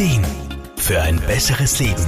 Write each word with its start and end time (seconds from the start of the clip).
Ideen 0.00 0.24
für 0.78 1.02
ein 1.02 1.20
besseres 1.26 1.78
Leben. 1.78 2.06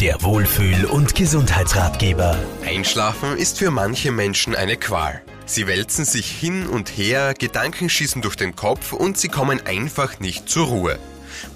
Der 0.00 0.22
Wohlfühl- 0.22 0.86
und 0.86 1.14
Gesundheitsratgeber. 1.14 2.38
Einschlafen 2.66 3.36
ist 3.36 3.58
für 3.58 3.70
manche 3.70 4.12
Menschen 4.12 4.54
eine 4.54 4.78
Qual. 4.78 5.20
Sie 5.44 5.66
wälzen 5.66 6.06
sich 6.06 6.30
hin 6.30 6.66
und 6.66 6.88
her, 6.88 7.34
Gedanken 7.38 7.90
schießen 7.90 8.22
durch 8.22 8.36
den 8.36 8.56
Kopf 8.56 8.94
und 8.94 9.18
sie 9.18 9.28
kommen 9.28 9.60
einfach 9.66 10.20
nicht 10.20 10.48
zur 10.48 10.68
Ruhe. 10.68 10.98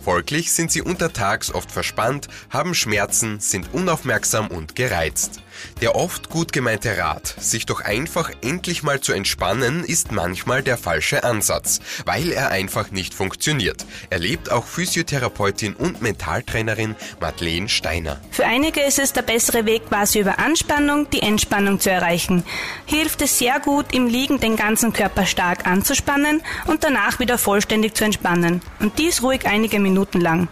Folglich 0.04 0.52
sind 0.52 0.70
sie 0.70 0.82
untertags 0.82 1.52
oft 1.52 1.70
verspannt, 1.70 2.28
haben 2.50 2.74
Schmerzen, 2.74 3.40
sind 3.40 3.72
unaufmerksam 3.72 4.48
und 4.48 4.74
gereizt. 4.74 5.42
Der 5.80 5.96
oft 5.96 6.28
gut 6.28 6.52
gemeinte 6.52 6.96
Rat, 6.96 7.34
sich 7.38 7.66
doch 7.66 7.80
einfach 7.80 8.30
endlich 8.42 8.82
mal 8.82 9.00
zu 9.00 9.12
entspannen, 9.12 9.84
ist 9.84 10.12
manchmal 10.12 10.62
der 10.62 10.78
falsche 10.78 11.24
Ansatz, 11.24 11.80
weil 12.04 12.32
er 12.32 12.50
einfach 12.50 12.90
nicht 12.90 13.14
funktioniert, 13.14 13.84
erlebt 14.10 14.50
auch 14.50 14.64
Physiotherapeutin 14.66 15.74
und 15.74 16.02
Mentaltrainerin 16.02 16.96
Madeleine 17.20 17.68
Steiner. 17.68 18.20
Für 18.30 18.46
einige 18.46 18.80
ist 18.80 18.98
es 18.98 19.12
der 19.12 19.22
bessere 19.22 19.66
Weg, 19.66 19.88
quasi 19.88 20.20
über 20.20 20.38
Anspannung 20.38 21.08
die 21.10 21.22
Entspannung 21.22 21.80
zu 21.80 21.90
erreichen. 21.90 22.44
Hilft 22.86 23.22
es 23.22 23.38
sehr 23.38 23.60
gut, 23.60 23.86
im 23.92 24.06
Liegen 24.06 24.40
den 24.40 24.56
ganzen 24.56 24.92
Körper 24.92 25.26
stark 25.26 25.66
anzuspannen 25.66 26.42
und 26.66 26.84
danach 26.84 27.18
wieder 27.18 27.38
vollständig 27.38 27.94
zu 27.94 28.04
entspannen. 28.04 28.62
Und 28.80 28.98
dies 28.98 29.22
ruhig 29.22 29.46
einige 29.62 29.78
Minuten 29.78 30.20
lang. 30.20 30.48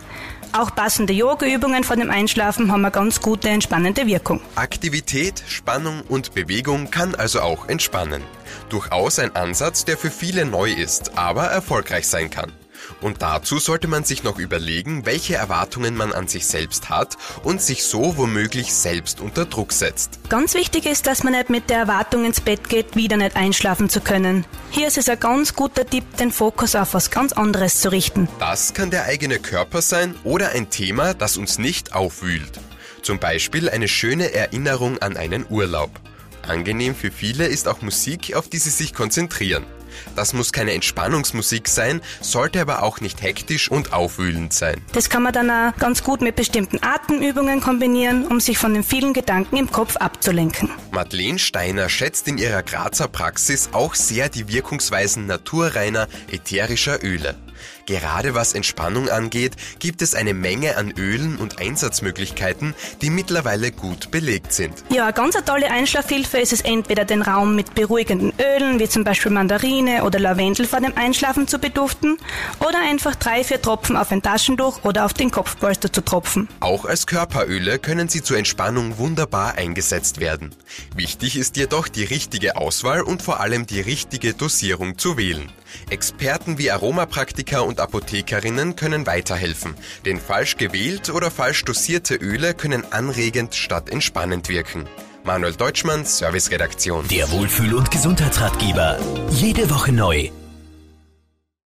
Auch 0.53 0.73
passende 0.73 1.13
Yoga-Übungen 1.13 1.83
vor 1.83 1.97
dem 1.97 2.11
Einschlafen 2.11 2.71
haben 2.71 2.85
eine 2.85 2.93
ganz 2.93 3.21
gute 3.21 3.49
entspannende 3.49 4.07
Wirkung. 4.07 4.41
Aktivität, 4.55 5.43
Spannung 5.49 6.03
und 6.09 6.33
Bewegung 6.35 6.93
kann 6.93 7.17
also 7.17 7.41
auch 7.41 7.69
entspannen. 7.69 8.23
Durchaus 8.69 9.19
ein 9.19 9.35
Ansatz, 9.35 9.85
der 9.85 9.97
für 9.97 10.11
viele 10.11 10.45
neu 10.45 10.71
ist, 10.71 11.19
aber 11.19 11.47
erfolgreich 11.47 12.07
sein 12.07 12.31
kann. 12.31 12.53
Und 13.01 13.23
dazu 13.23 13.59
sollte 13.59 13.89
man 13.89 14.05
sich 14.05 14.23
noch 14.23 14.39
überlegen, 14.39 15.07
welche 15.07 15.35
Erwartungen 15.35 15.97
man 15.97 16.13
an 16.13 16.29
sich 16.29 16.47
selbst 16.47 16.91
hat 16.91 17.17
und 17.43 17.63
sich 17.63 17.85
so 17.85 18.17
womöglich 18.17 18.75
selbst 18.75 19.21
unter 19.21 19.47
Druck 19.47 19.73
setzt. 19.73 20.19
Ganz 20.29 20.55
wichtig 20.55 20.87
ist, 20.87 21.07
dass 21.07 21.23
man 21.23 21.33
nicht 21.33 21.51
mit 21.51 21.71
der 21.71 21.79
Erwartung 21.79 22.25
ins 22.25 22.41
Bett 22.41 22.69
geht, 22.69 22.97
wieder 22.97 23.17
nicht 23.17 23.37
einschlafen 23.37 23.89
zu 23.89 24.01
können. 24.01 24.45
Hier 24.71 24.89
ist 24.89 24.99
es 24.99 25.09
ein 25.09 25.21
ganz 25.21 25.55
guter 25.55 25.87
Tipp, 25.87 26.17
den 26.17 26.31
Fokus 26.31 26.75
auf 26.75 26.95
was 26.95 27.11
ganz 27.11 27.33
anderes 27.33 27.81
zu 27.81 27.91
richten. 27.91 28.29
Das 28.39 28.75
kann 28.75 28.91
der 28.91 29.05
eigene 29.05 29.39
Körper 29.39 29.83
sein 29.83 30.15
oder 30.25 30.51
ein 30.51 30.71
Thema, 30.71 31.15
das 31.15 31.37
uns 31.37 31.59
nicht 31.59 31.93
aufwühlt. 31.93 32.61
Zum 33.03 33.19
Beispiel 33.19 33.69
eine 33.71 33.89
schöne 33.89 34.33
Erinnerung 34.33 34.99
an 34.99 35.17
einen 35.17 35.47
Urlaub. 35.49 35.91
Angenehm 36.47 36.95
für 36.95 37.11
viele 37.11 37.47
ist 37.47 37.69
auch 37.69 37.83
Musik, 37.83 38.35
auf 38.35 38.49
die 38.49 38.59
sie 38.59 38.71
sich 38.71 38.95
konzentrieren. 38.95 39.65
Das 40.17 40.33
muss 40.33 40.53
keine 40.53 40.73
Entspannungsmusik 40.73 41.69
sein, 41.69 42.01
sollte 42.21 42.61
aber 42.61 42.83
auch 42.83 43.01
nicht 43.01 43.23
hektisch 43.23 43.71
und 43.71 43.93
aufwühlend 43.93 44.53
sein. 44.53 44.81
Das 44.93 45.09
kann 45.11 45.23
man 45.23 45.33
dann 45.33 45.51
auch 45.51 45.77
ganz 45.79 46.05
gut 46.05 46.21
mit 46.21 46.37
bestimmten 46.37 46.79
Atemübungen 46.83 47.61
kombinieren, 47.61 48.27
um 48.27 48.41
sich 48.41 48.59
von 48.59 48.75
den 48.75 48.85
vielen 48.85 49.13
Gedanken 49.13 49.57
im 49.57 49.71
Kopf 49.71 49.97
abzulenken. 49.97 50.71
Madeleine 50.91 51.39
Steiner 51.39 51.89
schätzt 51.89 52.29
in 52.29 52.39
ihrer 52.39 52.63
Grazer 52.63 53.09
Praxis 53.09 53.71
auch 53.73 53.95
sehr 53.95 54.29
die 54.29 54.49
Wirkungsweisen 54.49 55.27
naturreiner 55.27 56.09
ätherischer 56.31 57.03
Öle. 57.03 57.37
Gerade 57.87 58.35
was 58.35 58.55
Entspannung 58.55 59.09
angeht, 59.09 59.57
gibt 59.79 60.03
es 60.03 60.15
eine 60.15 60.35
Menge 60.35 60.77
an 60.77 60.93
Ölen 60.97 61.37
und 61.37 61.59
Einsatzmöglichkeiten, 61.59 62.75
die 63.03 63.11
mittlerweile 63.11 63.73
gut 63.73 64.11
belegt 64.11 64.53
sind. 64.53 64.85
Ja, 64.91 65.05
eine 65.05 65.13
ganz 65.13 65.37
tolle 65.45 65.71
Einschlafhilfe 65.71 66.39
ist 66.39 66.53
es 66.53 66.61
entweder 66.61 67.05
den 67.05 67.23
Raum 67.23 67.57
mit 67.57 67.75
beruhigenden 67.75 68.33
Ölen, 68.39 68.79
wie 68.79 68.89
zum 68.89 69.05
Beispiel 69.05 69.33
Mandarine 69.33 70.05
oder 70.05 70.19
Lavendel 70.19 70.67
vor 70.67 70.81
dem 70.81 70.97
Einschlafen 70.97 71.49
zu 71.49 71.59
beduften 71.59 72.19
oder 72.61 72.79
einfach 72.81 73.15
drei, 73.17 73.45
vier 73.45 73.61
Tropfen 73.61 73.97
auf 73.97 74.13
ein 74.13 74.23
Taschentuch 74.23 74.85
oder 74.85 75.05
auf 75.05 75.15
den 75.15 75.31
Kopfpolster 75.31 75.93
zu 75.93 76.03
tropfen. 76.05 76.49
Auch 76.61 76.85
als 76.85 77.07
Körperöle 77.07 77.79
können 77.79 78.09
sie 78.09 78.23
zur 78.23 78.39
Entspannung 78.39 78.99
wunderbar 78.99 79.55
eingesetzt 79.55 80.21
werden. 80.21 80.55
Wichtig 80.95 81.37
ist 81.37 81.57
jedoch 81.57 81.89
die 81.89 82.05
richtige 82.05 82.57
Auswahl 82.57 83.03
und 83.03 83.23
vor 83.23 83.41
allem 83.41 83.67
die 83.67 83.81
richtige 83.81 84.35
Dosierung 84.35 84.99
zu 84.99 85.17
wählen. 85.17 85.51
Experten 85.91 86.59
wie 86.59 86.71
Aromapraktiker 86.71 87.65
und 87.65 87.81
Apothekerinnen 87.81 88.77
können 88.77 89.07
weiterhelfen, 89.07 89.75
denn 90.05 90.21
falsch 90.21 90.57
gewählt 90.57 91.11
oder 91.11 91.31
falsch 91.31 91.65
dosierte 91.65 92.15
Öle 92.15 92.55
können 92.55 92.85
anregend 92.93 93.55
statt 93.55 93.91
entspannend 93.91 94.49
wirken. 94.49 94.87
Manuel 95.25 95.55
Deutschmann, 95.55 96.05
Serviceredaktion. 96.05 97.07
Der 97.09 97.31
Wohlfühl- 97.31 97.75
und 97.75 97.91
Gesundheitsratgeber. 97.91 98.99
Jede 99.31 99.69
Woche 99.71 99.93
neu 99.93 100.31